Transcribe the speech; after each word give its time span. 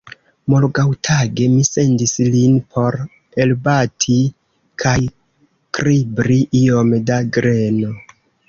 Morgaŭtage 0.51 1.49
mi 1.55 1.65
sendis 1.67 2.13
lin 2.37 2.55
por 2.77 2.97
elbati 3.45 4.17
kaj 4.85 4.97
kribri 5.79 6.43
iom 6.65 7.01
da 7.13 7.23
greno. 7.39 7.95